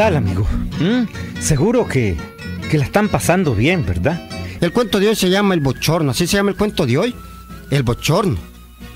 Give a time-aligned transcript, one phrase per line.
[0.00, 0.46] ¿Qué tal, amigo?
[0.80, 1.40] ¿Mm?
[1.42, 2.16] Seguro que,
[2.70, 4.18] que la están pasando bien, ¿verdad?
[4.58, 7.14] El cuento de hoy se llama El Bochorno, así se llama el cuento de hoy.
[7.70, 8.38] El Bochorno.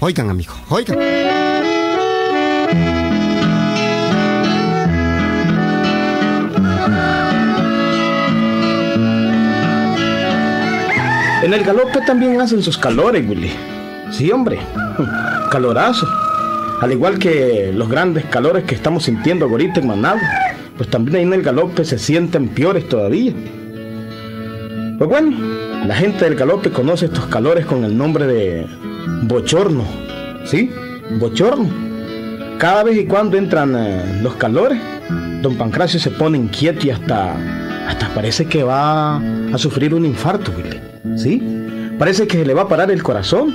[0.00, 0.98] Oigan, amigo, oigan.
[11.42, 13.52] En el galope también hacen sus calores, Willy.
[14.10, 14.58] Sí, hombre.
[15.50, 16.08] Calorazo.
[16.80, 20.22] Al igual que los grandes calores que estamos sintiendo ahorita en Managua,
[20.76, 23.32] pues también ahí en el galope se sienten peores todavía.
[24.98, 25.36] Pues bueno,
[25.86, 28.66] la gente del galope conoce estos calores con el nombre de
[29.22, 29.84] bochorno.
[30.44, 30.70] ¿Sí?
[31.18, 31.68] Bochorno.
[32.58, 34.78] Cada vez y cuando entran eh, los calores,
[35.42, 37.36] don Pancracio se pone inquieto y hasta,
[37.88, 40.52] hasta parece que va a sufrir un infarto.
[41.16, 41.42] ¿Sí?
[41.98, 43.54] Parece que se le va a parar el corazón.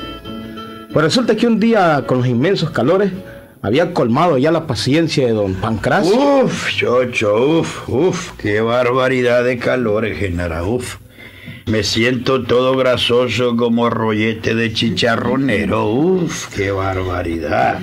[0.92, 3.12] Pues resulta que un día con los inmensos calores
[3.62, 6.44] había colmado ya la paciencia de don Pancracio.
[6.44, 10.98] Uf, chocho, uf, uf, qué barbaridad de calores, general, uf.
[11.66, 17.80] Me siento todo grasoso como rollete de chicharronero, uf, qué barbaridad.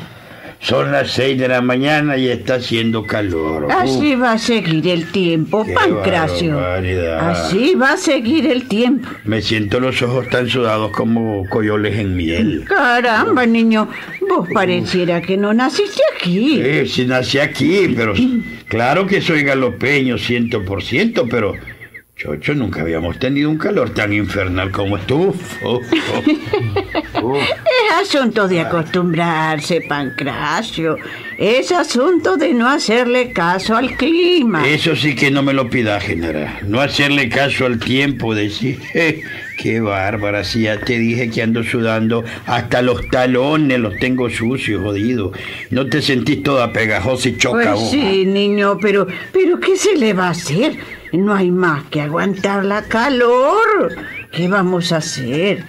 [0.58, 3.68] Son las seis de la mañana y está haciendo calor.
[3.70, 4.22] Así uf.
[4.22, 6.56] va a seguir el tiempo, Qué Pancracio.
[6.56, 7.30] barbaridad.
[7.30, 9.06] Así va a seguir el tiempo.
[9.24, 12.64] Me siento los ojos tan sudados como coyoles en miel.
[12.66, 13.88] Caramba, niño,
[14.38, 16.60] vos pareciera que no naciste aquí.
[16.60, 18.14] Eh, si nací aquí, pero
[18.68, 21.54] claro que soy galopeño ciento por ciento, pero
[22.16, 24.94] Chocho, nunca habíamos tenido un calor tan infernal como.
[24.96, 25.52] Uf.
[27.16, 30.96] Es asunto de acostumbrarse, Pancracio.
[31.38, 34.66] Es asunto de no hacerle caso al clima.
[34.66, 36.58] Eso sí que no me lo pida, general.
[36.66, 39.22] No hacerle caso al tiempo, decir, "Eh,
[39.56, 44.82] qué bárbara, si ya te dije que ando sudando, hasta los talones los tengo sucios,
[44.82, 45.32] jodido.
[45.70, 50.12] No te sentís toda pegajosa y choca Pues sí, niño, pero, pero ¿qué se le
[50.12, 50.76] va a hacer?
[51.12, 53.96] No hay más que aguantar la calor.
[54.32, 55.64] ¿Qué vamos a hacer?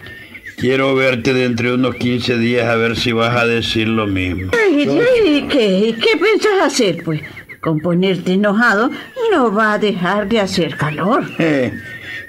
[0.57, 4.51] Quiero verte dentro de unos 15 días a ver si vas a decir lo mismo.
[4.53, 4.81] Ay,
[5.25, 7.21] ¿Y qué, qué piensas hacer, pues?
[7.61, 8.89] Con ponerte enojado
[9.31, 11.25] no va a dejar de hacer calor.
[11.37, 11.71] Eh,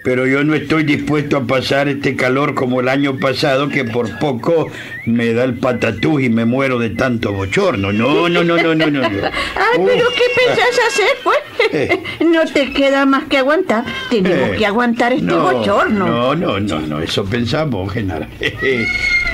[0.09, 4.19] Pero yo no estoy dispuesto a pasar este calor como el año pasado, que por
[4.19, 4.71] poco
[5.05, 7.93] me da el patatús y me muero de tanto bochorno.
[7.93, 9.03] No, no, no, no, no, no.
[9.07, 10.07] Ay, pero.
[10.17, 11.37] ¿qué pensás hacer, pues?
[11.75, 12.03] Eh.
[12.25, 13.85] No te queda más que aguantar.
[14.09, 16.07] Tenemos Eh, que aguantar este bochorno.
[16.07, 18.27] No, no, no, no, eso pensamos, Genara.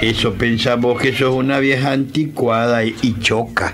[0.03, 3.73] Eso pensamos que sos una vieja anticuada y, choca.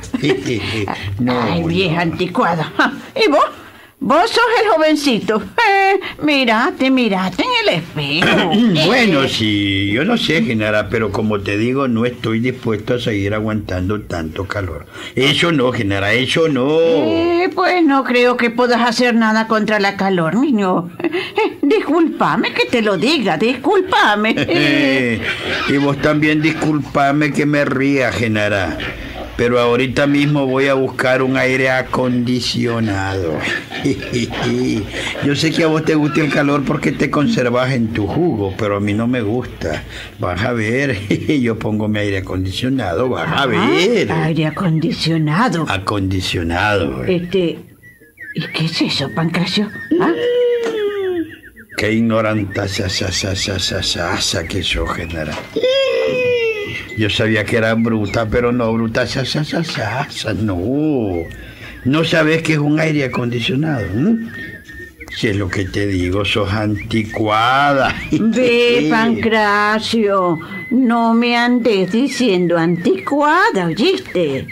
[1.19, 1.67] No, Ay, no.
[1.67, 2.71] vieja anticuada.
[3.17, 3.41] ¿Y vos?
[4.03, 5.43] Vos sos el jovencito.
[5.93, 8.51] Eh, mirate, mirate en el espejo.
[8.87, 12.99] Bueno, Eh, sí, yo no sé, Genara, pero como te digo, no estoy dispuesto a
[13.01, 14.87] seguir aguantando tanto calor.
[15.15, 16.67] Eso no, Genara, eso no.
[16.81, 20.91] eh, pues no creo que puedas hacer nada contra la calor, niño.
[21.03, 24.35] Eh, discúlpame que te lo diga, discúlpame.
[24.49, 25.21] Eh,
[25.69, 28.77] y vos también disculpame que me ría, Genara.
[29.37, 33.39] Pero ahorita mismo voy a buscar un aire acondicionado.
[35.25, 38.55] Yo sé que a vos te gusta el calor porque te conservas en tu jugo,
[38.59, 39.83] pero a mí no me gusta.
[40.19, 40.99] Vas a ver,
[41.41, 44.11] yo pongo mi aire acondicionado, vas a ver.
[44.13, 45.65] Ah, aire acondicionado.
[45.69, 47.05] Acondicionado.
[47.05, 47.17] eh.
[47.23, 47.59] Este.
[48.35, 49.69] ¿Y qué es eso, Pancracio?
[50.01, 50.13] ¿Ah?
[51.77, 55.33] Qué ignoranta sa, sa, sa, sa, sa, sa, sa que sos, Genara.
[57.01, 60.61] Yo sabía que era bruta, pero no bruta, sa, sa, sa, sa, sa, no.
[61.87, 64.31] No sabes que es un aire acondicionado, ¿m?
[65.17, 67.95] Si es lo que te digo, sos anticuada.
[68.13, 70.41] Ve, Pancracio,
[70.73, 74.47] no me andes diciendo anticuada, ¿oíste?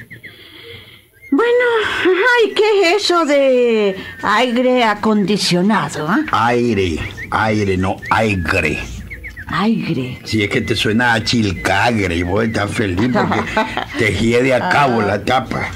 [1.31, 1.65] Bueno,
[2.07, 6.09] ay, ¿qué es eso de aire acondicionado?
[6.09, 6.25] ah?
[6.33, 6.99] Aire,
[7.31, 8.98] aire, no aire.
[9.51, 10.19] Aire.
[10.25, 13.41] Si es que te suena a chilcagre y vos estás feliz porque
[13.99, 15.71] te hiede a cabo la tapa.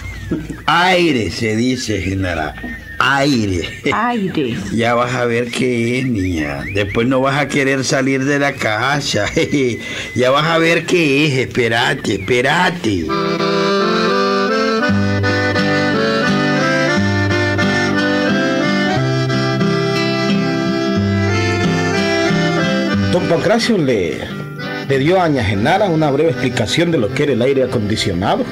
[0.66, 2.54] Aire se dice, general.
[2.98, 3.68] Aire.
[3.92, 4.56] Aire.
[4.72, 6.64] Ya vas a ver qué es, niña.
[6.74, 9.26] Después no vas a querer salir de la casa.
[10.14, 11.48] ya vas a ver qué es.
[11.48, 13.06] Espérate, espérate.
[23.32, 24.18] Pancracio le,
[24.90, 28.44] le dio a Doña Genara una breve explicación de lo que era el aire acondicionado.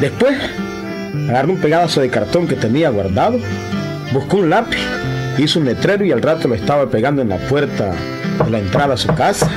[0.00, 0.36] Después,
[1.28, 3.38] agarró un pedazo de cartón que tenía guardado,
[4.12, 4.80] buscó un lápiz,
[5.38, 7.92] hizo un letrero y al rato lo estaba pegando en la puerta
[8.44, 9.48] de la entrada a su casa.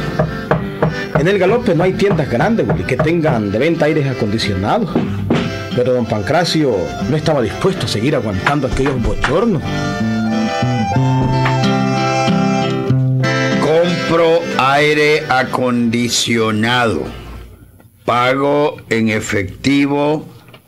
[1.20, 4.92] En el galope no hay tiendas grandes que tengan de venta aires acondicionados.
[5.76, 6.78] Pero don Pancracio
[7.10, 9.64] no estaba dispuesto a seguir aguantando aquellos bochornos.
[14.60, 17.04] Aire acondicionado.
[18.06, 20.28] Pago en efectivo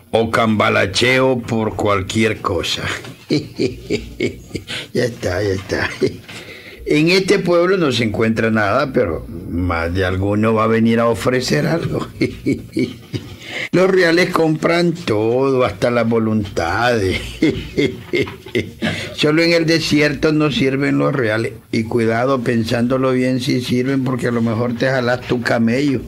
[0.10, 2.82] o cambalacheo por cualquier cosa.
[3.30, 5.90] ya está, ya está.
[6.88, 11.08] En este pueblo no se encuentra nada, pero más de alguno va a venir a
[11.08, 12.08] ofrecer algo.
[13.76, 17.20] Los reales compran todo, hasta las voluntades.
[19.16, 21.52] Solo en el desierto no sirven los reales.
[21.74, 26.00] Y cuidado pensándolo bien si sirven, porque a lo mejor te jalas tu camello.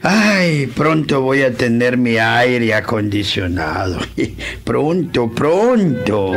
[0.00, 3.98] Ay, pronto voy a tener mi aire acondicionado.
[4.64, 6.32] Pronto, pronto.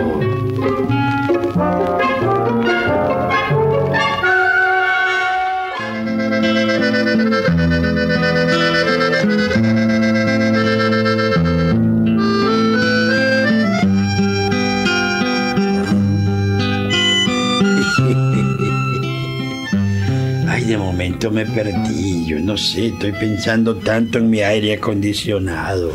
[21.12, 22.26] Momento me perdí.
[22.26, 25.92] Yo no sé, estoy pensando tanto en mi aire acondicionado.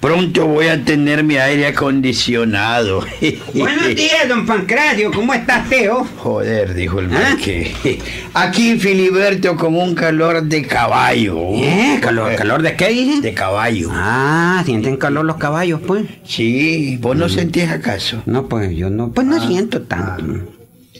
[0.00, 3.04] Pronto voy a tener mi aire acondicionado.
[3.54, 5.10] Buenos días, don Pancracio.
[5.10, 6.06] ¿Cómo estás, Teo?
[6.18, 7.30] Joder, dijo el ¿Ah?
[7.30, 7.70] marqués.
[8.34, 11.36] Aquí Filiberto con un calor de caballo.
[11.54, 11.98] ¿Eh?
[12.00, 13.20] ¿Calor, calor de qué dije?
[13.20, 13.88] De caballo.
[13.92, 16.04] Ah, ¿sienten calor los caballos, pues?
[16.24, 18.22] Sí, ¿vos no sentís acaso?
[18.26, 20.52] No, pues yo no, pues no siento tanto.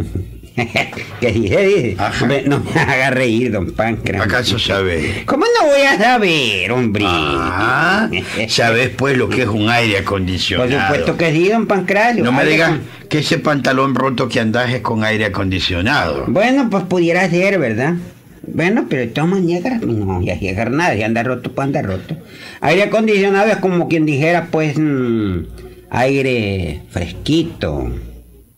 [1.19, 1.95] ¿Qué?
[1.98, 2.24] Ajá.
[2.24, 4.21] Hombre, no me haga reír, don Pancracio.
[4.21, 5.24] ¿Acaso sabés?
[5.25, 7.04] ¿Cómo no voy a saber, hombre?
[7.07, 8.10] Ah,
[8.48, 10.69] ¿sabés pues lo que es un aire Por acondicionado?
[10.69, 12.24] supuesto que sí, don Pancracio.
[12.24, 12.74] No me digas
[13.13, 16.25] que ese pantalón roto que andás es con aire acondicionado.
[16.25, 17.94] Bueno, pues pudiera ser, ¿verdad?
[18.42, 20.95] Bueno, pero de todas maneras, no voy a llegar nada.
[20.95, 22.18] Si anda roto, pues anda roto.
[22.62, 25.45] Aire acondicionado es como quien dijera, pues, mm,
[25.92, 27.92] aire fresquito.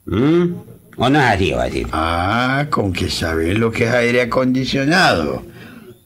[0.06, 0.54] ¿Mm?
[0.96, 1.86] ¿O no es así o así?
[1.92, 5.44] Ah, con que sabés lo que es aire acondicionado.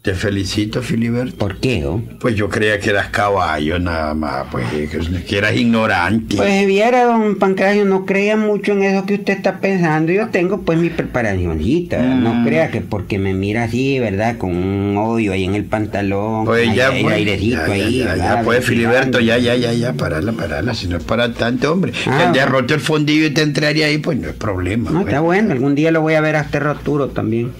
[0.01, 1.35] Te felicito, Filiberto.
[1.35, 2.01] ¿Por qué, oh?
[2.21, 6.37] Pues yo creía que eras caballo nada más, pues que- eras ignorante.
[6.37, 10.13] Pues viera, don Pancracio, no crea mucho en eso que usted está pensando.
[10.13, 11.99] Yo tengo pues mi preparacioncita.
[11.99, 12.23] Mm.
[12.23, 14.37] No crea que porque me mira así, ¿verdad?
[14.37, 16.45] Con un hoyo ahí en el pantalón.
[16.45, 18.35] Pues ya, pues, airecito ya, ya, ahí, ya, ¿verdad?
[18.37, 21.91] ya, pues, Filiberto, ya, ya, ya, ya, parala, parala, si no es para tanto, hombre.
[22.07, 22.59] Ah, te bueno.
[22.59, 24.91] roto el fondillo y te entraría ahí, pues no es problema.
[24.91, 25.07] No, pues.
[25.07, 25.51] está bueno.
[25.51, 27.51] Algún día lo voy a ver a este roturo también.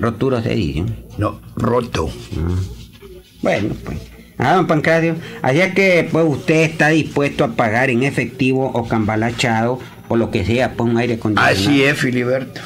[0.00, 0.84] Roturo se dice.
[1.18, 2.10] No, roto.
[3.42, 3.98] Bueno, pues.
[4.38, 8.88] Ah, don Pancracio, así es que pues usted está dispuesto a pagar en efectivo o
[8.88, 9.78] cambalachado
[10.08, 11.54] o lo que sea, pues un aire acondicionado.
[11.54, 12.62] Así es, Filiberto.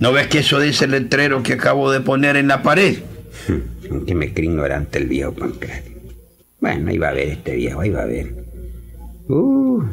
[0.00, 2.98] ¿No ves que eso dice el letrero que acabo de poner en la pared?
[3.88, 5.92] Aunque me cree ignorante el viejo Pancracio.
[6.60, 8.34] Bueno, ahí va a ver este viejo, ahí va a ver.
[9.28, 9.84] Uh,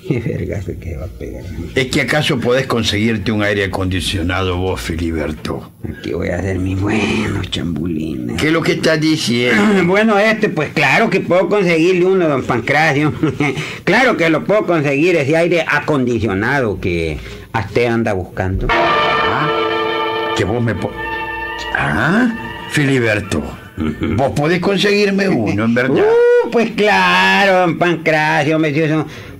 [0.08, 1.44] qué vergazo que va a pegar.
[1.74, 5.72] ¿Es que acaso podés conseguirte un aire acondicionado vos, Filiberto?
[5.88, 8.40] Aquí voy a hacer mis buenos chambulines.
[8.40, 9.84] ¿Qué es lo que estás diciendo?
[9.90, 13.12] Bueno, este, pues claro que puedo conseguirle uno, don Pancracio.
[13.84, 17.18] claro que lo puedo conseguir, ese aire acondicionado que
[17.52, 18.68] a usted anda buscando.
[20.36, 20.74] Que vos me...
[21.76, 23.42] Ah, Filiberto.
[24.16, 26.04] Vos podés conseguirme uno, en verdad.
[26.42, 28.72] Uh, pues claro, don Pancracio, me.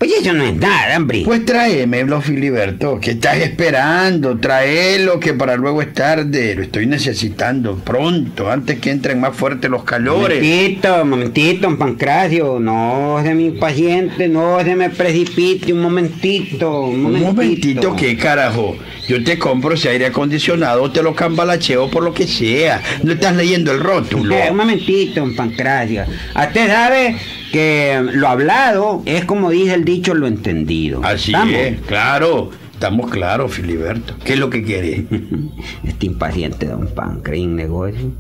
[0.01, 1.21] Pues eso no es nada, hombre.
[1.27, 2.99] Pues tráemelo, Filiberto.
[2.99, 4.39] ¿Qué estás esperando?
[4.39, 6.55] Tráelo, que para luego es tarde.
[6.55, 10.43] Lo estoy necesitando pronto, antes que entren más fuertes los calores.
[10.43, 12.59] Momentito, momentito, don Pancracio.
[12.59, 17.95] No se me impaciente, no se me precipite, un momentito, un Un momentito.
[17.95, 18.79] ¿qué carajo?
[19.07, 22.81] Yo te compro ese aire acondicionado, te lo cambalacheo por lo que sea.
[23.03, 24.35] No estás leyendo el rótulo.
[24.51, 26.07] Un momentito, don Pancracio.
[26.35, 27.17] Usted sabe
[27.51, 31.01] que lo hablado es como dice el dicho, lo entendido.
[31.05, 31.55] Así ¿Estamos?
[31.55, 32.51] es, claro.
[32.73, 34.15] Estamos claros, Filiberto.
[34.25, 35.03] ¿Qué es lo que quieres?
[35.85, 38.13] Este impaciente don Pancracio en negocio.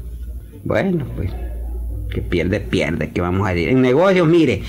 [0.64, 1.30] Bueno, pues.
[2.10, 3.68] Que pierde, pierde, que vamos a decir.
[3.68, 4.62] En negocios, mire,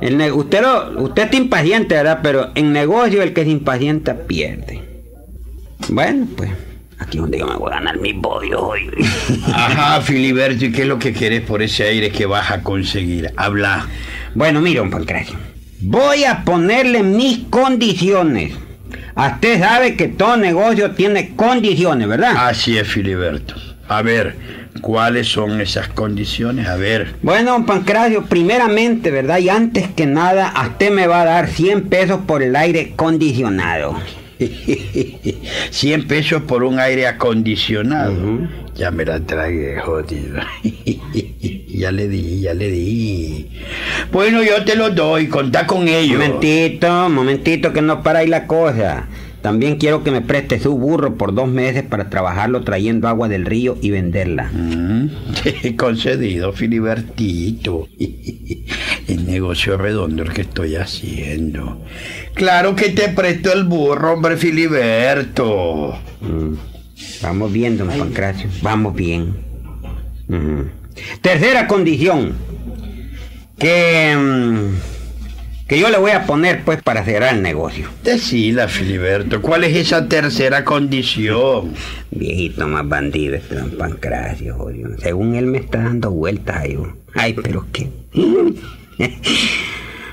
[0.00, 2.20] el ne- usted, lo, usted está impaciente, ¿verdad?
[2.22, 4.80] Pero en negocio el que se impacienta pierde.
[5.90, 6.50] Bueno, pues
[6.98, 8.90] aquí es donde yo me voy a ganar mis bodios hoy.
[9.52, 13.32] Ajá, Filiberto, ¿y qué es lo que querés por ese aire que vas a conseguir?
[13.36, 13.86] Habla.
[14.34, 15.36] Bueno, mire, don Pancracio.
[15.80, 18.54] Voy a ponerle mis condiciones.
[19.16, 22.34] Usted sabe que todo negocio tiene condiciones, ¿verdad?
[22.36, 23.54] Así es, Filiberto.
[23.88, 24.36] A ver,
[24.80, 26.66] ¿cuáles son esas condiciones?
[26.66, 27.14] A ver.
[27.22, 29.38] Bueno, don Pancracio, primeramente, ¿verdad?
[29.38, 32.92] Y antes que nada, a usted me va a dar 100 pesos por el aire
[32.92, 33.96] acondicionado.
[35.70, 38.48] 100 pesos por un aire acondicionado.
[38.74, 40.40] Ya me la tragué, jodido.
[41.68, 43.48] ya le di, ya le di.
[44.12, 46.18] Bueno, yo te lo doy, contá con ello.
[46.18, 49.08] Momentito, momentito, que no para ahí la cosa.
[49.46, 53.46] También quiero que me preste su burro por dos meses para trabajarlo trayendo agua del
[53.46, 54.50] río y venderla.
[54.52, 55.06] Mm,
[55.76, 57.86] Concedido, Filibertito.
[59.06, 61.80] El negocio redondo el que estoy haciendo.
[62.34, 65.96] Claro que te presto el burro, hombre, Filiberto.
[66.22, 66.54] Mm.
[67.22, 69.32] Vamos bien, don Pancracio, vamos bien.
[70.28, 70.64] Ujú.
[71.22, 72.32] Tercera condición.
[73.56, 74.16] Que...
[75.66, 77.88] que yo le voy a poner, pues, para cerrar el negocio.
[78.04, 81.74] Decila, Filiberto, ¿cuál es esa tercera condición?
[82.10, 84.96] Viejito más bandido este don Pancracio, jodido.
[84.98, 86.78] Según él me está dando vueltas ahí.
[87.14, 87.90] Ay, pero qué.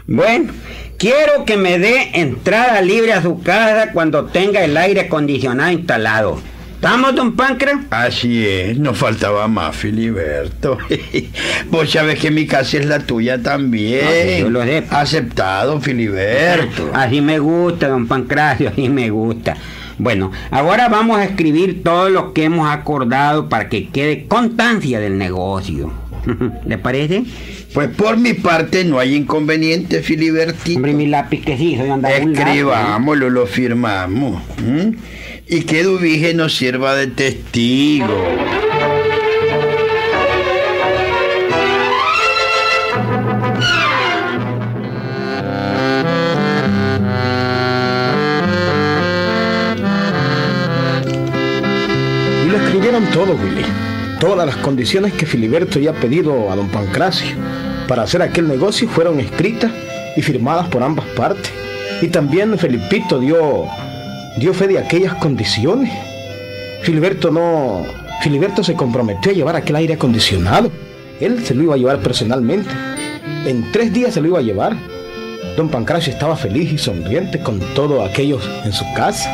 [0.07, 0.51] bueno,
[0.98, 6.52] quiero que me dé entrada libre a su casa cuando tenga el aire acondicionado instalado.
[6.83, 7.85] ¿Estamos, don Pancra?
[7.91, 10.77] Así es, no faltaba más, Filiberto.
[11.71, 14.03] Vos sabés que mi casa es la tuya también.
[14.03, 14.61] No, sí, yo lo.
[14.89, 16.89] Aceptado, Filiberto.
[16.93, 19.55] Así me gusta, don Pancracio, así me gusta.
[19.97, 25.17] Bueno, ahora vamos a escribir todo lo que hemos acordado para que quede constancia del
[25.17, 25.93] negocio.
[26.65, 27.23] ¿Le parece?
[27.73, 30.77] Pues por mi parte no hay inconveniente, Filibertito.
[30.77, 32.47] Hombre, mi lápiz que sí, soy andar un lápiz.
[32.47, 34.43] Escribámoslo, lo firmamos.
[35.47, 38.05] Y que Dubige nos sirva de testigo.
[52.45, 53.65] Y lo escribieron todo, Willy.
[54.19, 57.35] Todas las condiciones que Filiberto había pedido a don Pancracio
[57.87, 59.71] para hacer aquel negocio fueron escritas
[60.15, 61.51] y firmadas por ambas partes.
[62.01, 63.65] Y también Felipito dio,
[64.37, 65.91] dio fe de aquellas condiciones.
[66.81, 67.85] Filiberto no.
[68.21, 70.71] Filiberto se comprometió a llevar aquel aire acondicionado.
[71.19, 72.69] Él se lo iba a llevar personalmente.
[73.45, 74.75] En tres días se lo iba a llevar.
[75.55, 79.29] Don Pancracio estaba feliz y sonriente con todo aquello en su casa.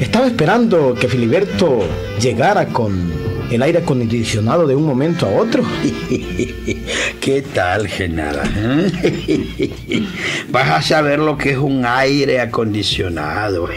[0.00, 1.80] Estaba esperando que Filiberto
[2.20, 3.10] llegara con
[3.50, 5.62] el aire acondicionado de un momento a otro.
[7.20, 8.42] ¿Qué tal, Genara?
[8.56, 10.06] ¿Eh?
[10.50, 13.68] Vas a saber lo que es un aire acondicionado.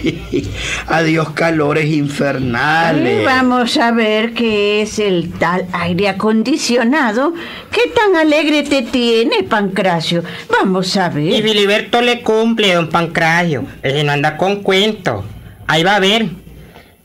[0.87, 3.25] Adiós calores infernales.
[3.25, 7.33] Vamos a ver qué es el tal aire acondicionado.
[7.71, 10.23] ¿Qué tan alegre te tiene, Pancracio?
[10.49, 11.43] Vamos a Y ver.
[11.43, 13.65] Filiberto le cumple, don Pancracio.
[13.81, 15.23] Ese no anda con cuento.
[15.67, 16.27] Ahí va a ver.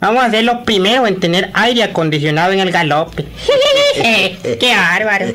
[0.05, 3.25] Vamos a ser los primeros en tener aire acondicionado en el galope.
[3.97, 5.29] ¡Qué bárbaro!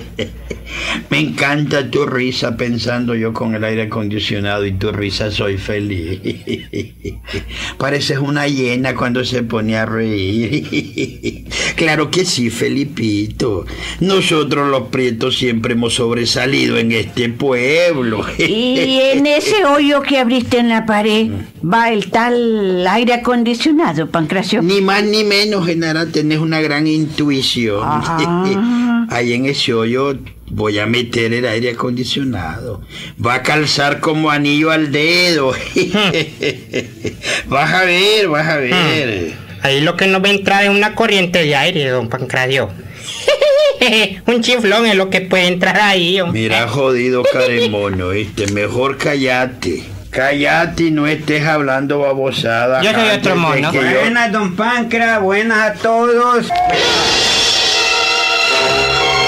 [1.09, 6.19] Me encanta tu risa pensando yo con el aire acondicionado y tu risa soy feliz.
[7.77, 11.45] Pareces una hiena cuando se pone a reír.
[11.75, 13.65] Claro que sí, Felipito.
[14.01, 18.25] Nosotros los prietos siempre hemos sobresalido en este pueblo.
[18.38, 21.29] Y en ese hoyo que abriste en la pared
[21.63, 24.61] va el tal aire acondicionado, Pancracio.
[24.61, 27.81] Ni más ni menos, Genara, tenés una gran intuición.
[27.83, 29.07] Ah.
[29.09, 30.17] Ahí en ese hoyo
[30.50, 32.82] voy a meter el aire acondicionado.
[33.24, 35.53] Va a calzar como anillo al dedo.
[37.48, 39.34] vas a ver, vas a ver.
[39.62, 42.70] Ahí lo que nos va a entrar es una corriente de aire, don Pancracio.
[44.27, 46.41] Un chiflón es lo que puede entrar ahí, hombre.
[46.41, 49.84] Mira, jodido caremono, este, mejor callate.
[50.10, 52.82] Callate y no estés hablando babosada.
[52.82, 53.72] Yo soy otro mono.
[53.72, 56.48] yo- Buenas, don Pancra, buenas a todos.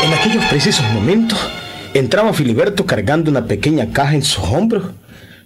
[0.03, 1.39] En aquellos precisos momentos
[1.93, 4.84] entraba Filiberto cargando una pequeña caja en sus hombros.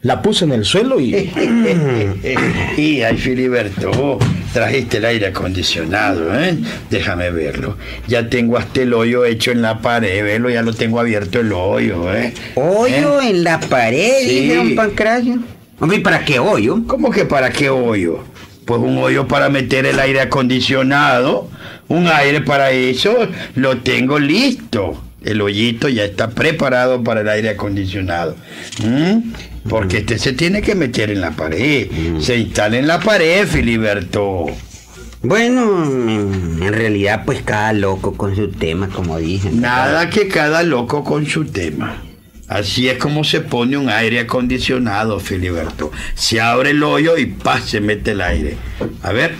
[0.01, 1.15] La puso en el suelo y
[2.77, 6.55] y ay, Filiberto, vos trajiste el aire acondicionado, ¿eh?
[6.91, 7.75] Déjame verlo.
[8.07, 11.51] Ya tengo hasta el hoyo hecho en la pared, velo, ya lo tengo abierto el
[11.51, 12.35] hoyo, ¿eh?
[12.53, 14.41] Hoyo en la pared, Sí.
[14.41, 15.39] dice don Pancracio.
[15.79, 16.83] Hombre, ¿y ¿para qué hoyo?
[16.85, 18.23] ¿Cómo que para qué hoyo?
[18.65, 21.49] Pues un hoyo para meter el aire acondicionado.
[21.87, 25.01] Un aire para eso lo tengo listo.
[25.23, 28.35] el hoyito ya está preparado para el aire acondicionado.
[28.83, 29.31] ¿Mm?
[29.67, 31.87] Porque este se tiene que meter en la pared.
[32.19, 34.45] Se instala en la pared, Filiberto.
[35.23, 39.59] Bueno, en realidad pues cada loco con su tema, como dicen.
[39.59, 42.03] Nada que cada loco con su tema.
[42.47, 45.91] Así es como se pone un aire acondicionado, Filiberto.
[46.13, 47.63] Se abre el hoyo y ¡paz!
[47.63, 48.57] se mete el aire.
[49.01, 49.33] A ver,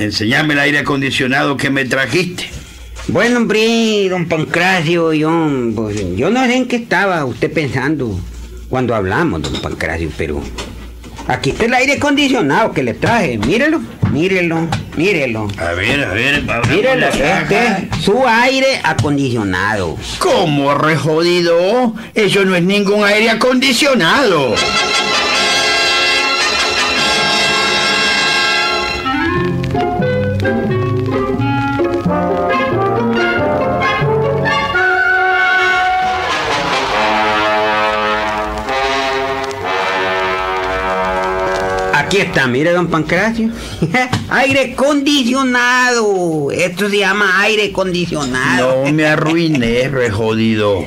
[0.00, 2.48] enséñame el aire acondicionado que me trajiste.
[3.08, 5.30] Bueno, hombre, don Pancracio, yo,
[5.74, 8.18] pues, yo no sé en qué estaba usted pensando
[8.68, 10.40] cuando hablamos, don Pancracio, pero
[11.26, 13.38] aquí está el aire acondicionado que le traje.
[13.38, 13.80] Mírelo,
[14.12, 15.48] mírelo, mírelo.
[15.58, 16.68] A ver, a ver, a ver.
[16.68, 19.96] Mírelo, este es su aire acondicionado.
[20.18, 21.94] ¿Cómo, re jodido?
[22.14, 24.54] Eso no es ningún aire acondicionado.
[42.22, 43.50] Está, mire, don Pancracio.
[44.30, 46.50] aire acondicionado.
[46.50, 48.84] Esto se llama aire acondicionado.
[48.84, 50.84] No me arruiné, re jodido.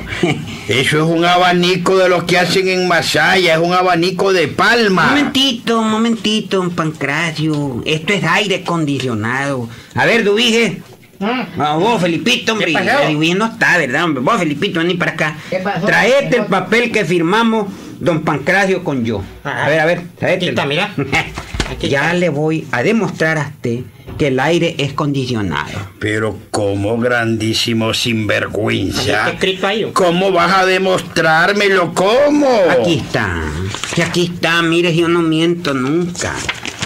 [0.68, 5.08] Eso es un abanico de los que hacen en Masaya, es un abanico de palma.
[5.08, 7.82] Momentito, momentito, don Pancracio.
[7.84, 9.68] Esto es aire acondicionado.
[9.94, 10.82] A ver, Dubige.
[11.20, 12.68] Ah, vos, Felipito, hombre.
[12.68, 13.10] ¿Qué pasó?
[13.36, 14.22] No está, ¿verdad, hombre?
[14.22, 15.38] Vos, Felipito, vení para acá.
[15.50, 15.86] ¿Qué pasó?
[15.86, 17.68] Traete el papel que firmamos
[18.00, 19.22] don Pancracio con yo.
[19.42, 19.66] Ajá.
[19.66, 20.94] A ver, a ver, está, mira.
[21.70, 22.14] Aquí ya está.
[22.14, 23.80] le voy a demostrar a usted
[24.18, 25.78] que el aire es condicionado.
[25.98, 29.00] Pero como grandísimo sinvergüenza.
[29.00, 29.90] está escrito ahí.
[29.92, 31.94] ¿Cómo vas a demostrármelo?
[31.94, 32.48] ¿Cómo?
[32.70, 33.42] Aquí está.
[33.96, 36.34] Y aquí está, mire, yo no miento nunca.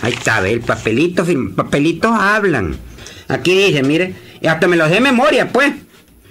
[0.03, 2.77] Ahí está, ve, el papelito, papelitos hablan.
[3.29, 5.73] Aquí dice, mire, y hasta me los de memoria, pues.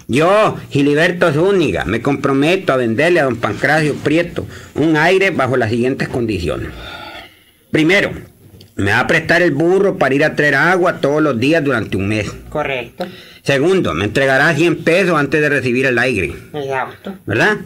[0.08, 5.70] Yo, Giliberto Zúñiga, me comprometo a venderle a don Pancracio Prieto un aire bajo las
[5.70, 6.70] siguientes condiciones.
[7.72, 8.12] Primero,
[8.78, 11.98] me va a prestar el burro para ir a traer agua todos los días durante
[11.98, 12.32] un mes.
[12.50, 13.06] Correcto.
[13.42, 16.34] Segundo, me entregará 100 pesos antes de recibir el aire.
[16.54, 17.16] Exacto.
[17.26, 17.58] ¿verdad?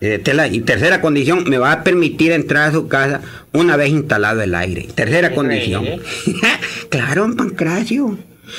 [0.00, 3.20] Eh, y tercera condición, me va a permitir entrar a su casa
[3.52, 4.88] una vez instalado el aire.
[4.94, 5.84] Tercera condición.
[6.88, 8.18] claro, don Pancracio.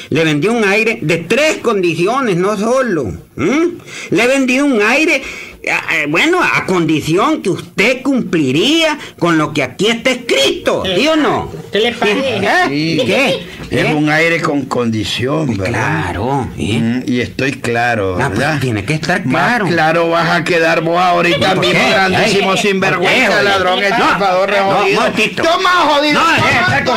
[0.10, 3.14] Le vendí un aire de tres condiciones, no solo.
[3.38, 3.68] ¿m?
[4.12, 5.16] Le he vendido un aire,
[5.64, 11.08] eh, eh, bueno, a condición que usted cumpliría con lo que aquí está escrito, ¿sí
[11.08, 11.52] o no?
[11.72, 12.38] ¿Qué le parece?
[12.38, 12.50] ¿Eh?
[12.68, 13.02] Sí.
[13.06, 13.48] ¿Qué?
[13.72, 13.94] Es ¿Eh?
[13.96, 16.04] un aire con condición, ¿verdad?
[16.04, 16.80] Claro, ¿eh?
[16.80, 18.60] Mm, y estoy claro, Ah, pues, ¿verdad?
[18.62, 19.66] tiene que estar Más claro.
[19.68, 21.90] claro vas a quedar vos ahorita ¿Por mismo, qué?
[21.92, 25.02] grandísimo sinvergüenza, ¿por qué, ladrón, estafador, re No, jodido.
[25.02, 25.44] momentito.
[25.44, 26.22] Toma, jodido.
[26.22, 26.96] No, toma, estar con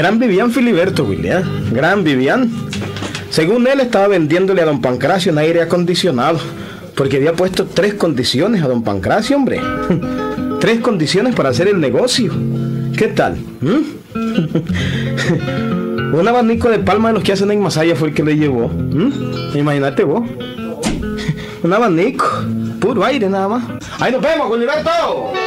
[0.00, 1.42] Gran Vivian Filiberto, Willy, ¿eh?
[1.72, 2.50] Gran Vivian.
[3.28, 6.38] Según él, estaba vendiéndole a don Pancracio un aire acondicionado.
[6.96, 9.60] Porque había puesto tres condiciones a don Pancracio, hombre.
[10.58, 12.32] tres condiciones para hacer el negocio.
[12.96, 13.36] ¿Qué tal?
[13.60, 14.14] ¿Mm?
[16.14, 18.68] un abanico de palma de los que hacen en Masaya fue el que le llevó.
[18.68, 19.52] ¿Mm?
[19.54, 20.26] Imagínate vos.
[21.62, 22.24] un abanico.
[22.80, 23.64] Puro aire nada más.
[23.98, 25.39] ¡Ahí nos vemos, Filiberto!